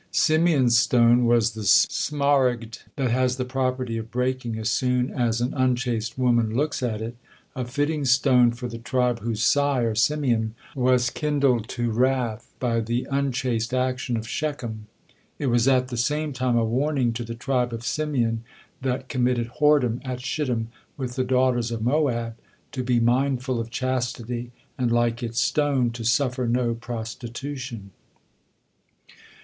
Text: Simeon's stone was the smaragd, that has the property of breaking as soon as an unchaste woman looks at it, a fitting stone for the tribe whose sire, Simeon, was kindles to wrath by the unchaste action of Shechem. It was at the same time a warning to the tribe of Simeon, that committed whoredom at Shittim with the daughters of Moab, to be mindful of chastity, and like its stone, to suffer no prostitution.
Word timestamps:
Simeon's 0.09 0.79
stone 0.79 1.25
was 1.25 1.51
the 1.51 1.61
smaragd, 1.61 2.79
that 2.95 3.11
has 3.11 3.37
the 3.37 3.45
property 3.45 3.97
of 3.99 4.09
breaking 4.09 4.57
as 4.57 4.67
soon 4.67 5.11
as 5.11 5.41
an 5.41 5.53
unchaste 5.53 6.17
woman 6.17 6.55
looks 6.55 6.81
at 6.81 7.03
it, 7.03 7.15
a 7.55 7.65
fitting 7.65 8.03
stone 8.03 8.49
for 8.49 8.67
the 8.67 8.79
tribe 8.79 9.19
whose 9.19 9.43
sire, 9.43 9.93
Simeon, 9.93 10.55
was 10.75 11.11
kindles 11.11 11.67
to 11.67 11.91
wrath 11.91 12.51
by 12.59 12.79
the 12.79 13.07
unchaste 13.11 13.75
action 13.75 14.17
of 14.17 14.27
Shechem. 14.27 14.87
It 15.37 15.45
was 15.53 15.67
at 15.67 15.89
the 15.89 15.97
same 15.97 16.33
time 16.33 16.57
a 16.57 16.65
warning 16.65 17.13
to 17.13 17.23
the 17.23 17.35
tribe 17.35 17.71
of 17.71 17.85
Simeon, 17.85 18.43
that 18.81 19.07
committed 19.07 19.51
whoredom 19.59 20.01
at 20.03 20.19
Shittim 20.19 20.69
with 20.97 21.15
the 21.15 21.23
daughters 21.23 21.69
of 21.69 21.83
Moab, 21.83 22.35
to 22.71 22.81
be 22.83 22.99
mindful 22.99 23.59
of 23.59 23.69
chastity, 23.69 24.51
and 24.79 24.91
like 24.91 25.21
its 25.21 25.39
stone, 25.39 25.91
to 25.91 26.03
suffer 26.03 26.47
no 26.47 26.73
prostitution. 26.73 27.91